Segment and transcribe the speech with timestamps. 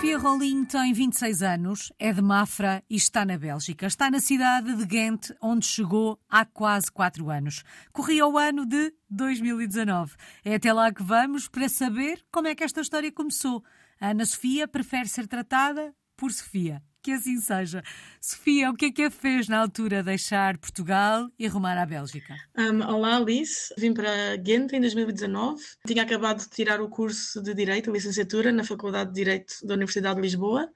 [0.00, 3.86] Sofia Rolim tem 26 anos, é de Mafra e está na Bélgica.
[3.86, 7.62] Está na cidade de Ghent, onde chegou há quase 4 anos.
[7.92, 10.16] Corria o ano de 2019.
[10.42, 13.62] É até lá que vamos para saber como é que esta história começou.
[14.00, 16.82] A Ana Sofia prefere ser tratada por Sofia.
[17.02, 17.82] Que assim seja.
[18.20, 22.36] Sofia, o que é que a fez na altura deixar Portugal e rumar à Bélgica?
[22.58, 23.72] Um, olá, Alice.
[23.78, 25.62] Vim para Ghent em 2019.
[25.86, 30.16] Tinha acabado de tirar o curso de Direito, licenciatura, na Faculdade de Direito da Universidade
[30.16, 30.68] de Lisboa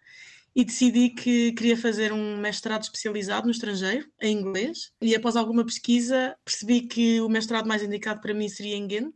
[0.57, 4.93] e decidi que queria fazer um mestrado especializado no estrangeiro, em inglês.
[5.03, 9.15] E após alguma pesquisa, percebi que o mestrado mais indicado para mim seria em Ghent.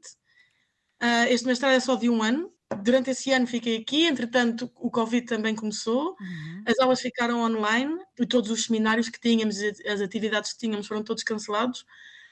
[1.01, 4.91] Uh, este mestrado é só de um ano, durante esse ano fiquei aqui, entretanto o
[4.91, 6.63] Covid também começou, uhum.
[6.67, 11.03] as aulas ficaram online e todos os seminários que tínhamos, as atividades que tínhamos foram
[11.03, 11.85] todos cancelados,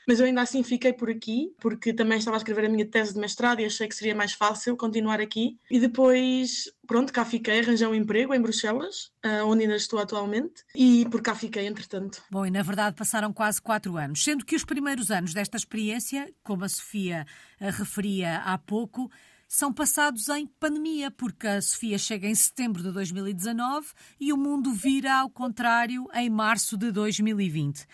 [0.06, 3.12] mas eu ainda assim fiquei por aqui, porque também estava a escrever a minha tese
[3.12, 5.58] de mestrado e achei que seria mais fácil continuar aqui.
[5.68, 10.64] E depois, pronto, cá fiquei, arranjei um emprego em Bruxelas, ah, onde ainda estou atualmente,
[10.76, 12.22] e por cá fiquei, entretanto.
[12.30, 16.32] Bom, e na verdade passaram quase quatro anos, sendo que os primeiros anos desta experiência,
[16.44, 17.26] como a Sofia
[17.58, 19.10] referia há pouco,
[19.48, 24.72] são passados em pandemia, porque a Sofia chega em setembro de 2019 e o mundo
[24.72, 27.86] vira ao contrário em março de 2020.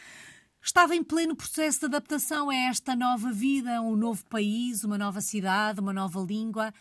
[0.64, 5.20] Estava em pleno processo de adaptação a esta nova vida, um novo país, uma nova
[5.20, 6.73] cidade, uma nova língua.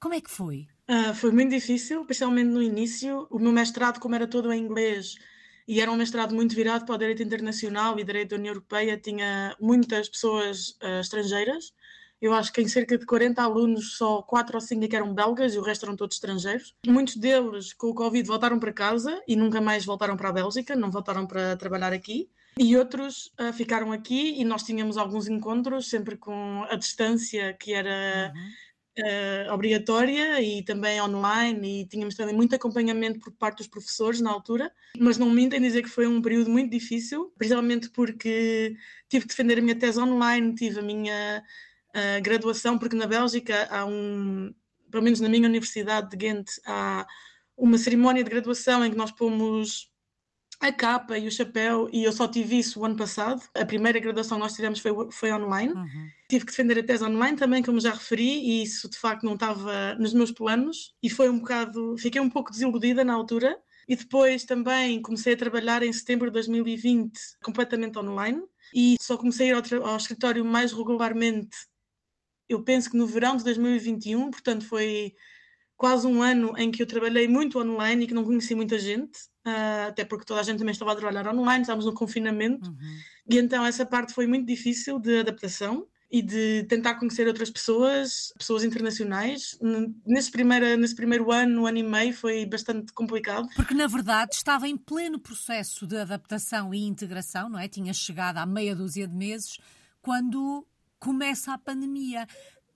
[0.00, 0.66] Como é que foi?
[0.88, 3.26] Uh, foi muito difícil, especialmente no início.
[3.30, 5.16] O meu mestrado, como era todo em inglês,
[5.66, 8.96] e era um mestrado muito virado para o direito internacional e direito da União Europeia,
[8.96, 11.74] tinha muitas pessoas uh, estrangeiras.
[12.20, 15.14] Eu acho que em cerca de 40 alunos, só 4 ou 5 é que eram
[15.14, 16.74] belgas e o resto eram todos estrangeiros.
[16.86, 20.74] Muitos deles, com o Covid, voltaram para casa e nunca mais voltaram para a Bélgica,
[20.74, 22.28] não voltaram para trabalhar aqui.
[22.58, 27.72] E outros uh, ficaram aqui e nós tínhamos alguns encontros, sempre com a distância que
[27.72, 29.50] era uhum.
[29.50, 34.32] uh, obrigatória e também online, e tínhamos também muito acompanhamento por parte dos professores na
[34.32, 34.72] altura.
[34.98, 38.74] Mas não mentem dizer que foi um período muito difícil, principalmente porque
[39.08, 41.44] tive que defender a minha tese online, tive a minha
[41.94, 44.52] uh, graduação, porque na Bélgica há um,
[44.90, 47.06] pelo menos na minha universidade de Ghent, há
[47.56, 49.90] uma cerimónia de graduação em que nós pomos
[50.60, 53.40] a capa e o chapéu, e eu só tive isso o ano passado.
[53.54, 55.72] A primeira graduação que nós tivemos foi, foi online.
[55.72, 56.08] Uhum.
[56.28, 59.34] Tive que defender a tese online também, como já referi, e isso de facto não
[59.34, 61.96] estava nos meus planos, e foi um bocado.
[61.98, 63.56] Fiquei um pouco desiludida na altura.
[63.86, 68.42] E depois também comecei a trabalhar em setembro de 2020 completamente online
[68.74, 71.56] e só comecei a ir ao, ao escritório mais regularmente
[72.48, 75.14] eu penso que no verão de 2021, portanto foi
[75.76, 79.16] quase um ano em que eu trabalhei muito online e que não conheci muita gente,
[79.46, 82.76] uh, até porque toda a gente também estava a trabalhar online, estávamos no confinamento, uhum.
[83.30, 88.32] e então essa parte foi muito difícil de adaptação e de tentar conhecer outras pessoas,
[88.38, 89.58] pessoas internacionais.
[90.06, 93.46] Nesse primeiro, nesse primeiro ano, ano e meio, foi bastante complicado.
[93.54, 97.68] Porque, na verdade, estava em pleno processo de adaptação e integração, não é?
[97.68, 99.58] Tinha chegado há meia dúzia de meses,
[100.00, 100.66] quando
[100.98, 102.26] começa a pandemia.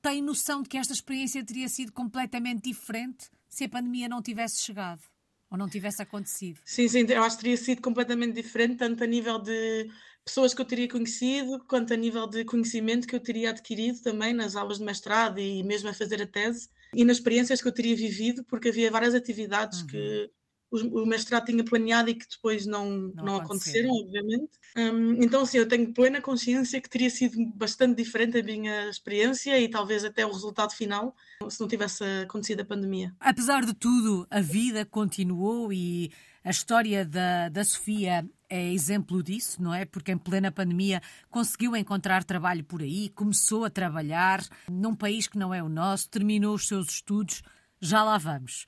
[0.00, 4.62] Tem noção de que esta experiência teria sido completamente diferente se a pandemia não tivesse
[4.62, 5.03] chegado
[5.50, 6.59] ou não tivesse acontecido?
[6.65, 9.91] Sim, sim, eu acho que teria sido completamente diferente, tanto a nível de
[10.25, 14.33] pessoas que eu teria conhecido, quanto a nível de conhecimento que eu teria adquirido também
[14.33, 17.72] nas aulas de mestrado e mesmo a fazer a tese, e nas experiências que eu
[17.72, 19.87] teria vivido, porque havia várias atividades uhum.
[19.89, 20.31] que
[20.72, 24.50] o mestrado tinha planeado e que depois não, não, não aconteceram, obviamente.
[24.77, 29.59] Um, então, sim, eu tenho plena consciência que teria sido bastante diferente a minha experiência
[29.60, 31.15] e talvez até o resultado final
[31.49, 33.15] se não tivesse acontecido a pandemia.
[33.21, 36.10] Apesar de tudo, a vida continuou e
[36.44, 39.84] a história da, da Sofia é exemplo disso, não é?
[39.84, 41.00] Porque em plena pandemia
[41.31, 46.09] conseguiu encontrar trabalho por aí, começou a trabalhar num país que não é o nosso,
[46.09, 47.43] terminou os seus estudos,
[47.81, 48.66] já lá vamos.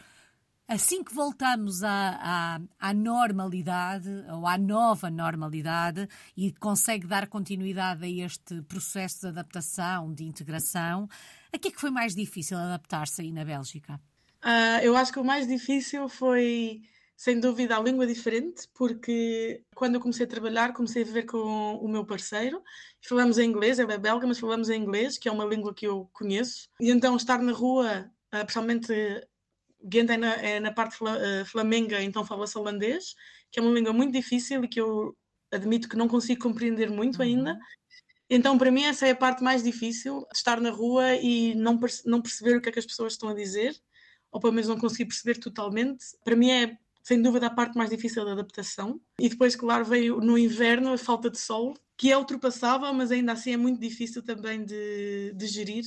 [0.67, 8.03] Assim que voltamos à, à, à, normalidade, ou à nova normalidade, e consegue dar continuidade
[8.03, 11.07] a este processo de adaptação, de integração,
[11.53, 14.01] a que é que foi mais difícil adaptar-se aí na Bélgica?
[14.43, 16.81] Uh, eu acho que o mais difícil foi,
[17.15, 21.75] sem dúvida, a língua diferente, porque quando eu comecei a trabalhar, comecei a viver com
[21.77, 22.63] o meu parceiro,
[23.03, 25.87] falamos em inglês, ele é belga, mas falamos em inglês, que é uma língua que
[25.87, 28.93] eu conheço, e então estar na rua, uh, principalmente
[29.85, 33.15] Ghent é na, é na parte uh, flamenga, então fala-se holandês,
[33.51, 35.15] que é uma língua muito difícil e que eu
[35.53, 37.23] admito que não consigo compreender muito uhum.
[37.23, 37.59] ainda.
[38.29, 42.09] Então, para mim, essa é a parte mais difícil, estar na rua e não, perce
[42.09, 43.77] não perceber o que é que as pessoas estão a dizer,
[44.33, 46.05] ou pelo menos não conseguir perceber totalmente.
[46.25, 48.99] Para mim é, sem dúvida, a parte mais difícil da adaptação.
[49.21, 53.33] E depois, claro, veio no inverno a falta de sol, que é ultrapassável, mas ainda
[53.33, 55.85] assim é muito difícil também de, de gerir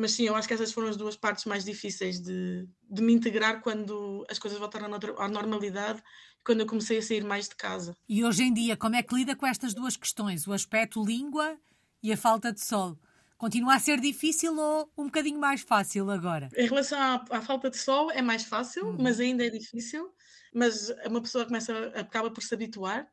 [0.00, 3.12] mas sim, eu acho que essas foram as duas partes mais difíceis de, de me
[3.12, 4.86] integrar quando as coisas voltaram
[5.18, 6.02] à normalidade,
[6.42, 7.94] quando eu comecei a sair mais de casa.
[8.08, 11.58] E hoje em dia, como é que lida com estas duas questões, o aspecto língua
[12.02, 12.98] e a falta de sol?
[13.36, 16.48] Continua a ser difícil ou um bocadinho mais fácil agora?
[16.56, 18.96] Em relação à, à falta de sol, é mais fácil, uhum.
[18.98, 20.10] mas ainda é difícil.
[20.54, 23.06] Mas uma pessoa começa, acaba por se habituar.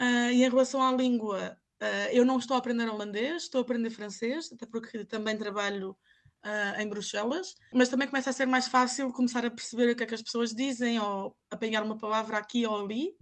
[0.00, 3.62] Uh, e em relação à língua, uh, eu não estou a aprender holandês, estou a
[3.62, 5.96] aprender francês, até porque também trabalho
[6.46, 10.04] uh, em Bruxelas, mas também começa a ser mais fácil começar a perceber o que
[10.04, 13.12] é que as pessoas dizem ou apanhar uma palavra aqui ou ali.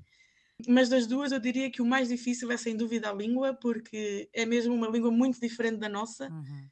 [0.68, 4.28] Mas das duas, eu diria que o mais difícil é sem dúvida a língua, porque
[4.32, 6.68] é mesmo uma língua muito diferente da nossa uhum.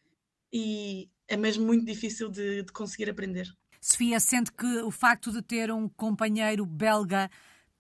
[0.52, 3.48] e é mesmo muito difícil de, de conseguir aprender.
[3.81, 7.28] Sofia, sente que o facto de ter um companheiro belga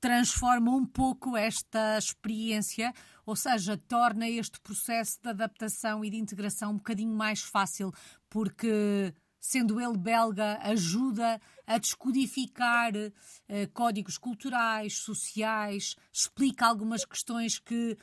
[0.02, 2.92] transforma um pouco esta experiência,
[3.24, 7.92] ou seja, torna este processo de adaptação e de integração um bocadinho mais fácil,
[8.28, 17.96] porque sendo ele belga, ajuda a descodificar eh, códigos culturais, sociais, explica algumas questões que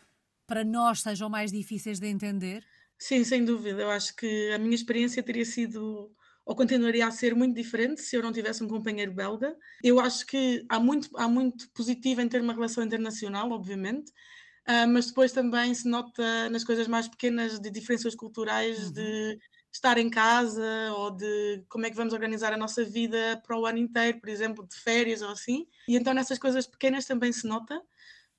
[0.48, 2.66] para nós sejam mais difíceis de entender?
[2.98, 3.81] Sim, sem dúvida.
[3.81, 6.13] Eu acho que a minha experiência teria sido
[6.50, 9.56] ou continuaria a ser muito diferente se eu não tivesse um companheiro belga.
[9.84, 14.10] Eu acho que há muito, há muito positivo em ter uma relação internacional, obviamente,
[14.68, 18.94] uh, mas depois também se nota nas coisas mais pequenas de diferenças culturais, uhum.
[18.94, 19.40] de
[19.72, 23.68] estar em casa ou de como é que vamos organizar a nossa vida para o
[23.68, 25.68] ano inteiro, por exemplo, de férias ou assim.
[25.88, 27.80] E então nessas coisas pequenas também se nota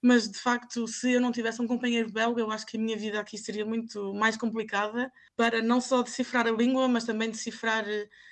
[0.03, 2.97] mas de facto, se eu não tivesse um companheiro belga, eu acho que a minha
[2.97, 7.85] vida aqui seria muito mais complicada para não só decifrar a língua, mas também decifrar,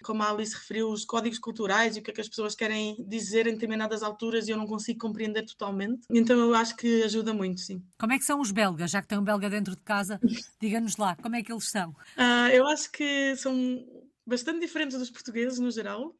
[0.02, 2.96] como a Alice referiu, os códigos culturais e o que é que as pessoas querem
[3.06, 6.06] dizer em determinadas alturas e eu não consigo compreender totalmente.
[6.10, 7.82] Então eu acho que ajuda muito, sim.
[7.98, 8.90] Como é que são os belgas?
[8.90, 10.20] Já que tem um belga dentro de casa,
[10.60, 11.90] diga-nos lá, como é que eles são?
[11.90, 13.84] Uh, eu acho que são
[14.26, 16.14] bastante diferentes dos portugueses no geral.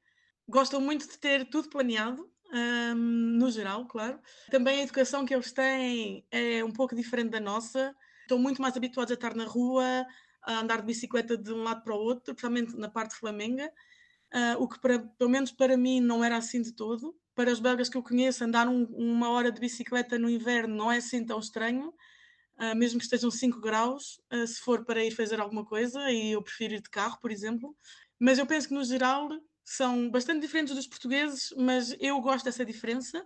[0.49, 4.19] Gostam muito de ter tudo planeado, um, no geral, claro.
[4.50, 7.95] Também a educação que eles têm é um pouco diferente da nossa.
[8.23, 10.06] Estão muito mais habituados a estar na rua,
[10.43, 13.71] a andar de bicicleta de um lado para o outro, principalmente na parte flamenga,
[14.35, 17.15] uh, o que para, pelo menos para mim não era assim de todo.
[17.35, 20.91] Para os belgas que eu conheço, andar um, uma hora de bicicleta no inverno não
[20.91, 21.93] é assim tão estranho,
[22.59, 26.33] uh, mesmo que estejam 5 graus, uh, se for para ir fazer alguma coisa, e
[26.33, 27.77] eu prefiro ir de carro, por exemplo.
[28.19, 29.29] Mas eu penso que no geral
[29.69, 33.25] são bastante diferentes dos portugueses, mas eu gosto dessa diferença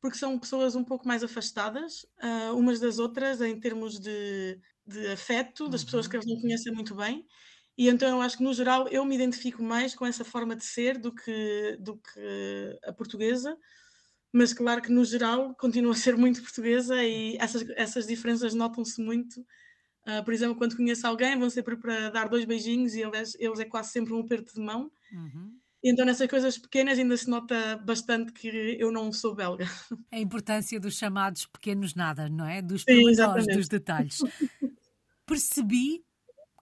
[0.00, 5.08] porque são pessoas um pouco mais afastadas uh, umas das outras em termos de, de
[5.08, 5.86] afeto das uhum.
[5.86, 7.26] pessoas que eles não conhecem muito bem.
[7.76, 10.64] E então eu acho que no geral eu me identifico mais com essa forma de
[10.64, 13.56] ser do que, do que a portuguesa,
[14.32, 19.00] mas claro que no geral continuo a ser muito portuguesa e essas, essas diferenças notam-se
[19.00, 19.40] muito.
[20.06, 23.58] Uh, por exemplo, quando conheço alguém, vão sempre para dar dois beijinhos e eles, eles
[23.58, 24.90] é quase sempre um aperto de mão.
[25.12, 25.57] Uhum.
[25.82, 28.48] Então, nessas coisas pequenas, ainda se nota bastante que
[28.80, 29.66] eu não sou belga.
[30.10, 32.60] A importância dos chamados pequenos nada, não é?
[32.60, 34.18] Dos pormenores, dos detalhes.
[35.24, 36.04] Percebi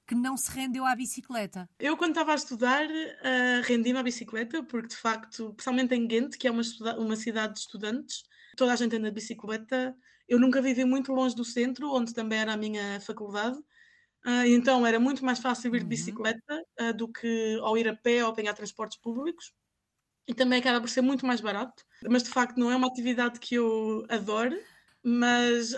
[0.07, 1.69] que não se rendeu à bicicleta.
[1.79, 6.37] Eu, quando estava a estudar, uh, rendi-me à bicicleta, porque de facto, principalmente em Ghent,
[6.37, 6.63] que é uma,
[6.99, 8.23] uma cidade de estudantes,
[8.57, 9.97] toda a gente anda de bicicleta.
[10.29, 13.58] Eu nunca vivi muito longe do centro, onde também era a minha faculdade.
[14.27, 15.89] Uh, então era muito mais fácil ir de uhum.
[15.89, 19.53] bicicleta uh, do que ao ir a pé ou apanhar transportes públicos.
[20.27, 21.85] E também acaba por ser muito mais barato.
[22.11, 24.59] Mas de facto não é uma atividade que eu adoro,
[25.01, 25.73] mas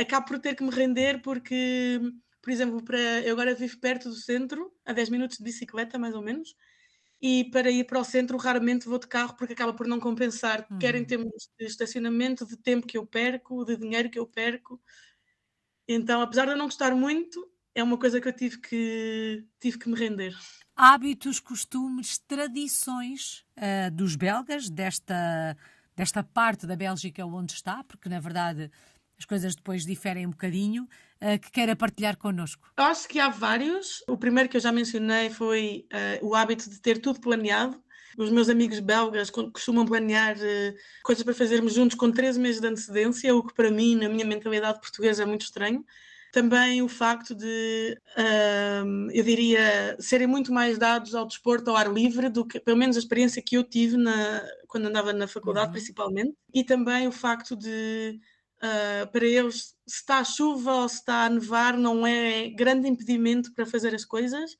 [0.00, 2.00] acabo por ter que me render porque,
[2.42, 6.16] por exemplo, para, eu agora vivo perto do centro, a 10 minutos de bicicleta mais
[6.16, 6.56] ou menos,
[7.22, 10.66] e para ir para o centro raramente vou de carro porque acaba por não compensar,
[10.68, 10.78] uhum.
[10.80, 14.82] quer em termos de estacionamento, de tempo que eu perco, de dinheiro que eu perco.
[15.86, 19.78] Então, apesar de eu não gostar muito, é uma coisa que eu tive que, tive
[19.78, 20.34] que me render.
[20.76, 25.56] Hábitos, costumes, tradições uh, dos belgas, desta,
[25.96, 28.70] desta parte da Bélgica onde está, porque na verdade
[29.18, 30.84] as coisas depois diferem um bocadinho,
[31.20, 32.70] uh, que queira partilhar connosco?
[32.76, 34.02] Acho que há vários.
[34.08, 35.86] O primeiro que eu já mencionei foi
[36.20, 37.82] uh, o hábito de ter tudo planeado.
[38.16, 42.66] Os meus amigos belgas costumam planear uh, coisas para fazermos juntos com 13 meses de
[42.66, 45.84] antecedência, o que para mim, na minha mentalidade portuguesa, é muito estranho.
[46.34, 47.96] Também o facto de,
[49.12, 52.96] eu diria, serem muito mais dados ao desporto ao ar livre do que, pelo menos,
[52.96, 55.72] a experiência que eu tive na, quando andava na faculdade, uhum.
[55.74, 56.36] principalmente.
[56.52, 58.18] E também o facto de,
[58.56, 62.88] uh, para eles, se está a chuva ou se está a nevar, não é grande
[62.88, 64.58] impedimento para fazer as coisas.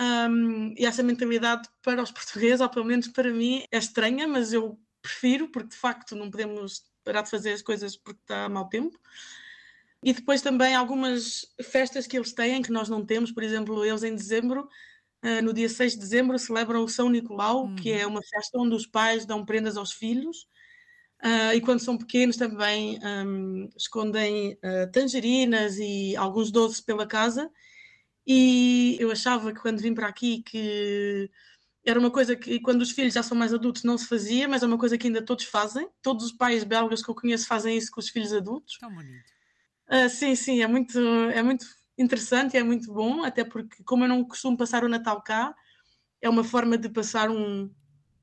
[0.00, 4.52] Um, e essa mentalidade para os portugueses, ou pelo menos para mim, é estranha, mas
[4.52, 8.68] eu prefiro, porque de facto não podemos parar de fazer as coisas porque está mau
[8.68, 8.98] tempo.
[10.04, 14.02] E depois também algumas festas que eles têm que nós não temos, por exemplo, eles
[14.02, 14.68] em dezembro
[15.24, 17.76] uh, no dia 6 de dezembro, celebram o São Nicolau, Uhum.
[17.76, 20.48] que é uma festa onde os pais dão prendas aos filhos.
[21.24, 27.48] Uh, e quando são pequenos também um, escondem uh, tangerinas e alguns doces pela casa.
[28.26, 31.30] E eu achava que quando vim para aqui que
[31.84, 34.62] era uma coisa que quando os filhos já são mais adultos não se fazia, mas
[34.62, 35.88] é uma coisa que ainda todos fazem.
[36.00, 38.78] Todos os pais belgas que eu conheço fazem isso com os filhos adultos.
[38.78, 39.32] Tão bonito.
[39.92, 41.66] Uh, sim, sim, é muito, é muito
[41.98, 45.54] interessante e é muito bom, até porque como eu não costumo passar o Natal cá,
[46.22, 47.70] é uma forma de passar um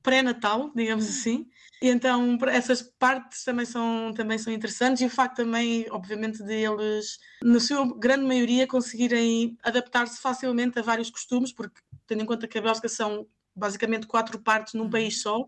[0.02, 1.46] pré-natal, digamos assim.
[1.80, 6.54] E então essas partes também são, também são interessantes e o facto também, obviamente, de
[6.54, 12.48] eles, na sua grande maioria, conseguirem adaptar-se facilmente a vários costumes, porque tendo em conta
[12.48, 15.46] que a Bélgica são basicamente quatro partes num país só,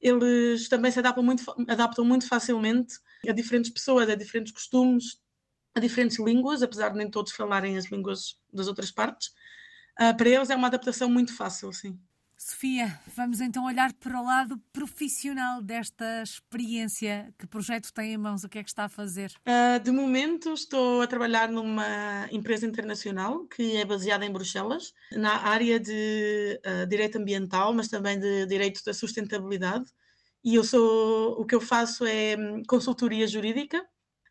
[0.00, 2.94] eles também se adaptam muito, adaptam muito facilmente
[3.28, 5.21] a diferentes pessoas, a diferentes costumes,
[5.74, 9.28] a diferentes línguas, apesar de nem todos falarem as línguas das outras partes.
[10.00, 11.98] Uh, para eles é uma adaptação muito fácil, sim.
[12.44, 17.32] Sofia, vamos então olhar para o lado profissional desta experiência.
[17.38, 18.42] Que projeto tem em mãos?
[18.42, 19.32] O que é que está a fazer?
[19.46, 25.36] Uh, de momento estou a trabalhar numa empresa internacional que é baseada em Bruxelas, na
[25.46, 29.84] área de uh, direito ambiental, mas também de direito da sustentabilidade.
[30.44, 32.36] E eu sou, o que eu faço é
[32.66, 33.86] consultoria jurídica.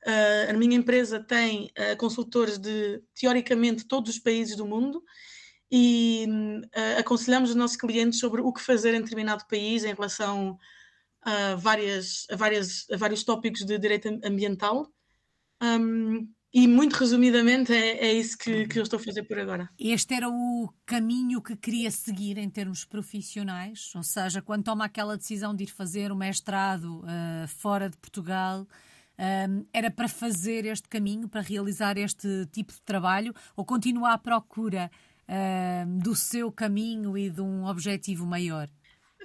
[0.06, 5.04] Uh, a minha empresa tem consultores de teoricamente todos os países do mundo
[5.72, 10.60] e uh, aconselhamos os nossos clientes sobre o que fazer em determinado país em relação
[11.22, 14.92] a, várias, a, várias, a vários tópicos de direito ambiental.
[15.64, 19.70] Um, e muito resumidamente é, é isso que, que, eu estou a fazer por agora.
[19.80, 25.16] Este era o caminho que queria seguir em termos profissionais, ou seja, quando toma aquela
[25.16, 28.68] decisão de ir fazer o mestrado uh, fora de Portugal,
[29.20, 34.18] um, era para fazer este caminho, para realizar este tipo de trabalho, ou continua à
[34.18, 34.90] procura
[35.28, 38.70] uh, do seu caminho e de um objetivo maior?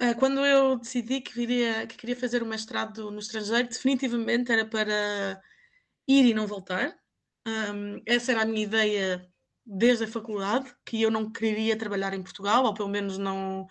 [0.01, 4.65] Uh, quando eu decidi que, viria, que queria fazer o mestrado no estrangeiro, definitivamente era
[4.65, 5.41] para
[6.07, 6.95] ir e não voltar.
[7.47, 9.27] Um, essa era a minha ideia
[9.65, 13.67] desde a faculdade, que eu não queria trabalhar em Portugal, ou pelo menos não,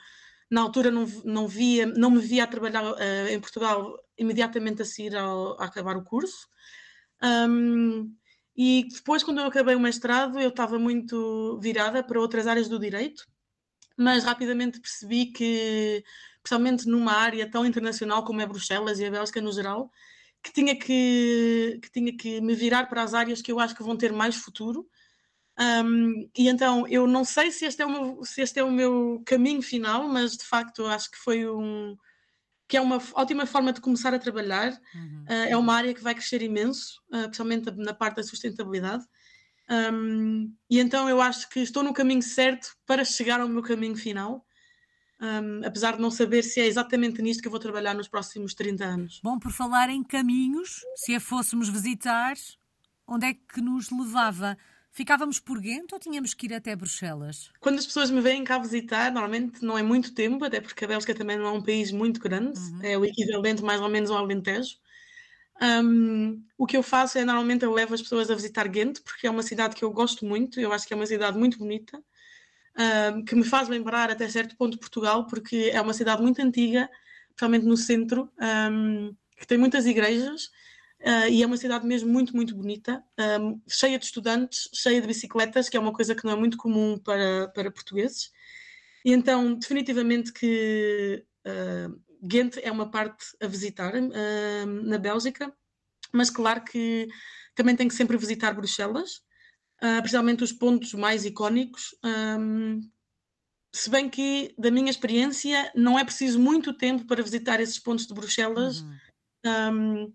[0.51, 4.85] na altura não, não, via, não me via a trabalhar uh, em Portugal imediatamente a
[4.85, 6.49] seguir ao, a acabar o curso.
[7.23, 8.15] Um,
[8.57, 12.79] e depois, quando eu acabei o mestrado, eu estava muito virada para outras áreas do
[12.79, 13.27] direito,
[13.97, 16.03] mas rapidamente percebi que,
[16.43, 19.91] principalmente numa área tão internacional como é Bruxelas e a Bélgica no geral,
[20.43, 23.83] que tinha que, que tinha que me virar para as áreas que eu acho que
[23.83, 24.89] vão ter mais futuro.
[25.59, 28.71] Um, e então eu não sei se este, é o meu, se este é o
[28.71, 31.97] meu caminho final, mas de facto acho que foi um,
[32.69, 34.73] que é uma ótima forma de começar a trabalhar.
[34.95, 35.25] Uhum.
[35.29, 39.05] Uh, é uma área que vai crescer imenso, uh, principalmente na parte da sustentabilidade.
[39.69, 43.97] Um, e então eu acho que estou no caminho certo para chegar ao meu caminho
[43.97, 44.45] final.
[45.19, 48.53] Um, apesar de não saber se é exatamente nisto que eu vou trabalhar nos próximos
[48.53, 49.21] 30 anos.
[49.25, 52.35] Bom, por falar em caminhos, se a fôssemos visitar,
[53.07, 54.59] onde é que nos levava?
[54.97, 57.51] Ficávamos por Ghent ou tínhamos que ir até Bruxelas?
[57.61, 60.89] Quando as pessoas me vêm cá visitar, normalmente não é muito tempo, até porque a
[60.89, 62.81] Bélgica também não é um país muito grande, uhum.
[62.83, 64.79] é o equivalente mais ou menos ao Alentejo.
[65.61, 69.27] Um, o que eu faço é normalmente eu levo as pessoas a visitar Ghent, porque
[69.27, 72.03] é uma cidade que eu gosto muito, eu acho que é uma cidade muito bonita,
[73.13, 76.89] um, que me faz lembrar até certo ponto Portugal, porque é uma cidade muito antiga,
[77.27, 78.33] principalmente no centro,
[78.73, 80.51] um, que tem muitas igrejas
[81.01, 83.05] Uh, e é uma cidade mesmo muito, muito bonita,
[83.41, 86.57] um, cheia de estudantes, cheia de bicicletas, que é uma coisa que não é muito
[86.57, 88.31] comum para, para portugueses.
[89.05, 95.55] E então, definitivamente que uh, Ghent é uma parte a visitar uh, na Bélgica,
[96.13, 97.07] mas claro que
[97.55, 99.23] também tem que sempre visitar Bruxelas,
[100.01, 101.95] principalmente os pontos mais icónicos.
[102.05, 102.81] Um,
[103.73, 108.07] se bem que, da minha experiência, não é preciso muito tempo para visitar esses pontos
[108.07, 108.81] de Bruxelas.
[108.81, 108.97] Uhum.
[109.47, 110.15] Um,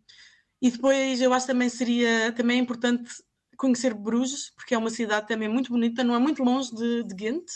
[0.61, 3.11] e depois eu acho também seria também é importante
[3.57, 7.15] conhecer Bruges, porque é uma cidade também muito bonita, não é muito longe de, de
[7.15, 7.47] Ghent.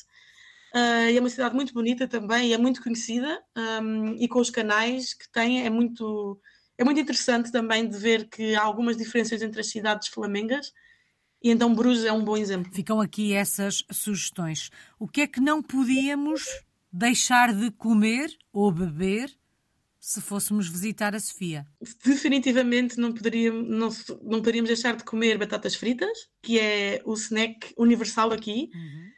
[0.74, 3.42] Uh, é uma cidade muito bonita também, é muito conhecida
[3.82, 6.40] um, e com os canais que tem é muito
[6.78, 10.74] é muito interessante também de ver que há algumas diferenças entre as cidades flamengas
[11.42, 12.74] e então Bruges é um bom exemplo.
[12.74, 14.70] Ficam aqui essas sugestões.
[15.00, 16.44] O que é que não podíamos
[16.92, 19.32] deixar de comer ou beber
[20.06, 21.66] se fôssemos visitar a Sofia?
[22.04, 23.90] Definitivamente não, poderíamos, não,
[24.22, 28.70] não poderíamos deixar de comer batatas fritas, que é o snack universal aqui.
[28.76, 29.16] Uhum.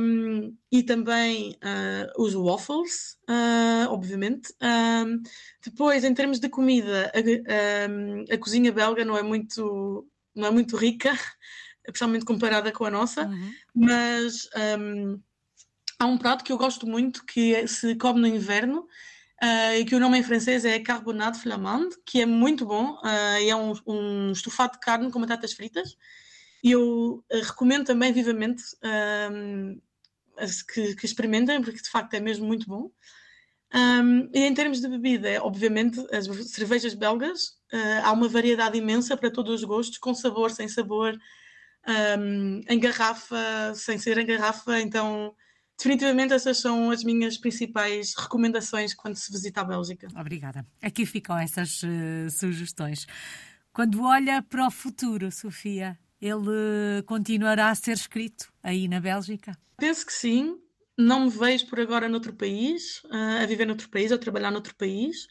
[0.00, 4.52] Um, e também uh, os waffles, uh, obviamente.
[4.60, 5.22] Um,
[5.64, 10.76] depois, em termos de comida, a, a, cozinha belga não é muito, não é muito
[10.76, 11.12] rica,
[11.86, 13.52] especialmente comparada com a nossa, uhum.
[13.72, 15.20] mas um,
[15.96, 18.84] há um prato que eu gosto muito que se come no inverno
[19.42, 22.94] uh, e que o nome em francês é carbonade flamande, que é muito bom.
[23.02, 25.96] Uh, é um, um, estofado de carne com batatas fritas.
[26.62, 28.62] E eu uh, recomendo também vivamente
[30.72, 32.90] que, que, experimentem, porque de facto é mesmo muito bom.
[33.74, 37.58] Um, e em termos de bebida, obviamente, as cervejas belgas,
[38.02, 41.18] há uma variedade imensa para todos os gostos, com sabor, sem sabor,
[42.18, 45.34] um, em garrafa, sem ser em garrafa, então
[45.78, 50.08] definitivamente essas são as minhas principais recomendações quando se visita a Bélgica.
[50.18, 50.66] Obrigada.
[50.82, 53.06] Aqui ficam essas uh, sugestões.
[53.72, 59.56] Quando olha para o futuro, Sofia, ele continuará a ser escrito aí na Bélgica?
[59.76, 60.58] Penso que sim.
[60.98, 64.74] Não me vejo por agora noutro país, uh, a viver noutro país, a trabalhar noutro
[64.74, 65.28] país.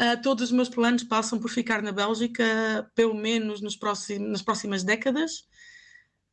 [0.00, 4.40] Uh, todos os meus planos passam por ficar na Bélgica, pelo menos nos próximos, nas
[4.42, 5.46] próximas décadas.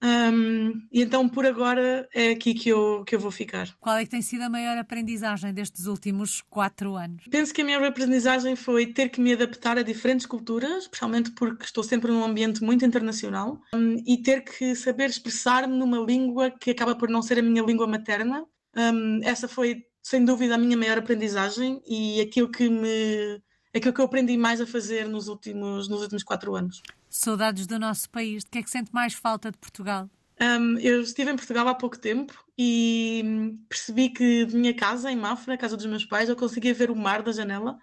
[0.06, 3.76] Um, e então, por agora, é aqui que eu, que eu vou ficar.
[3.80, 7.24] Qual é que tem sido a maior aprendizagem destes últimos quatro anos?
[7.30, 11.66] Penso que a maior aprendizagem foi ter que me adaptar a diferentes culturas, especialmente porque
[11.66, 16.70] estou sempre num ambiente muito internacional, um, e ter que saber expressar-me numa língua que
[16.70, 18.46] acaba por não ser a minha língua materna.
[18.78, 23.42] Um, essa foi, sem dúvida, a minha maior aprendizagem e aquilo que me
[23.78, 26.82] aquilo que eu aprendi mais a fazer nos últimos, nos últimos quatro anos.
[27.10, 28.44] Saudades do nosso país.
[28.44, 30.10] De que é que sente mais falta de Portugal?
[30.42, 35.16] Um, eu estive em Portugal há pouco tempo e percebi que de minha casa, em
[35.16, 37.78] Mafra, a casa dos meus pais, eu conseguia ver o mar da janela,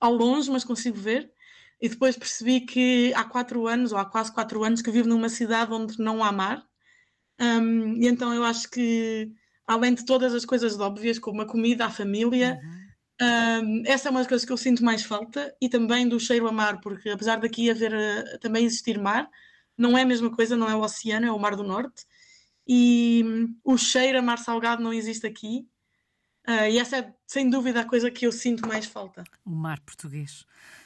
[0.00, 1.30] ao longe, mas consigo ver.
[1.80, 5.28] E depois percebi que há quatro anos, ou há quase quatro anos, que vivo numa
[5.28, 6.64] cidade onde não há mar.
[7.40, 9.30] Um, e então eu acho que,
[9.66, 12.73] além de todas as coisas óbvias, como a comida, a família, uhum
[13.20, 16.48] um, essa é uma das coisas que eu sinto mais falta e também do cheiro
[16.48, 19.28] a mar, porque apesar daqui haver uh, também existir mar,
[19.78, 22.04] não é a mesma coisa, não é o oceano, é o mar do norte.
[22.66, 25.66] E um, o cheiro a mar salgado não existe aqui.
[26.46, 29.24] Uh, e essa é sem dúvida a coisa que eu sinto mais falta.
[29.44, 30.44] O mar português.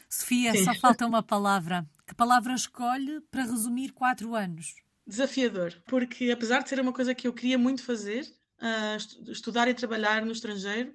[0.08, 0.64] Sofia, Sim.
[0.64, 1.86] só falta uma palavra.
[2.06, 4.74] Que palavra escolhe para resumir quatro anos?
[5.06, 8.24] Desafiador, porque apesar de ser uma coisa que eu queria muito fazer,
[8.60, 10.92] uh, estudar e trabalhar no estrangeiro,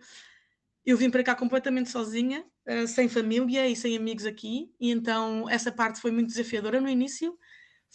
[0.86, 5.50] eu vim para cá completamente sozinha, uh, sem família e sem amigos aqui, e então
[5.50, 7.38] essa parte foi muito desafiadora no início.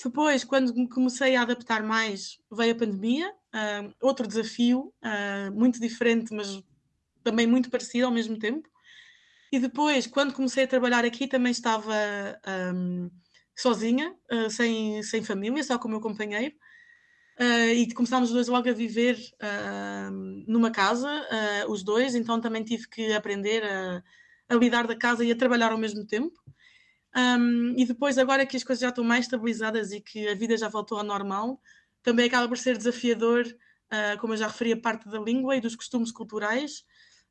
[0.02, 5.80] Depois, quando me comecei a adaptar mais, veio a pandemia, uh, outro desafio, uh, muito
[5.80, 6.62] diferente, mas
[7.22, 8.68] também muito parecido ao mesmo tempo.
[9.52, 11.94] E depois, quando comecei a trabalhar aqui, também estava
[12.74, 13.10] um,
[13.56, 14.14] sozinha,
[14.50, 16.54] sem, sem família, só com o meu companheiro.
[17.40, 20.10] Uh, e começámos os dois logo a viver uh,
[20.48, 24.02] numa casa, uh, os dois, então também tive que aprender a,
[24.48, 26.34] a, lidar da casa e a trabalhar ao mesmo tempo.
[27.16, 30.56] Um, e depois, agora que as coisas já estão mais estabilizadas e que a vida
[30.56, 31.60] já voltou ao normal,
[32.02, 33.44] também acaba por ser desafiador,
[34.20, 36.84] como eu já referi, a parte da língua e dos costumes culturais.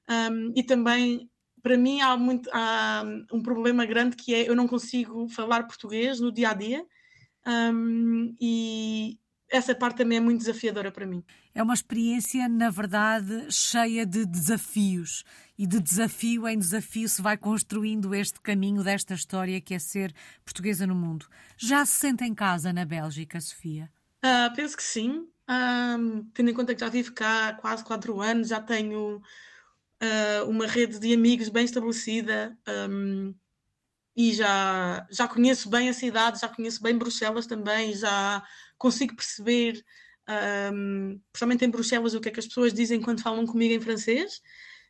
[0.09, 1.29] Um, e também,
[1.61, 6.19] para mim, há, muito, há um problema grande que é eu não consigo falar português
[6.19, 6.85] no dia a dia.
[7.45, 9.17] Um, e,
[9.49, 11.23] essa parte também é muito desafiadora para mim.
[11.53, 15.23] É uma experiência, na verdade, cheia de desafios.
[15.57, 20.13] E de desafio em desafio se vai construindo este caminho desta história que é ser
[20.45, 21.25] portuguesa no mundo.
[21.57, 23.89] Já se sente em casa na Bélgica, Sofia?
[24.23, 25.27] Uh, penso que sim.
[25.49, 30.49] Uh, tendo em conta que já vivo cá há quase quatro anos, já tenho uh,
[30.49, 32.55] uma rede de amigos bem estabelecida.
[32.89, 33.33] Um,
[34.17, 38.43] e já, já conheço bem a cidade, já conheço bem Bruxelas também, já
[38.75, 39.85] consigo perceber,
[40.73, 43.79] um, principalmente em Bruxelas, o que é que as pessoas dizem quando falam comigo em
[43.79, 44.41] francês.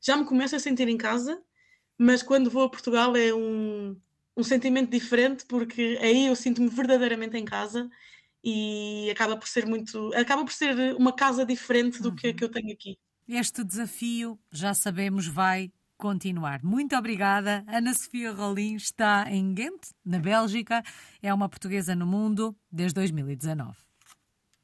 [0.02, 1.38] Já me começo a sentir em casa,
[1.98, 4.00] mas quando vou a Portugal é um,
[4.38, 7.90] um sentimento diferente, porque aí eu sinto-me verdadeiramente em casa
[8.42, 10.14] e acaba por ser muito.
[10.16, 12.34] acaba por ser uma casa diferente do que, uhum.
[12.34, 12.98] que eu tenho aqui.
[13.28, 16.64] Este desafio, já sabemos, vai continuar.
[16.64, 17.64] Muito obrigada.
[17.68, 20.84] Ana Sofia Rolim está em Ghent, na Bélgica.
[21.22, 23.87] É uma portuguesa no mundo desde 2019.